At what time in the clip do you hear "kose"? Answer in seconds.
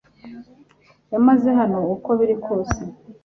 2.45-2.81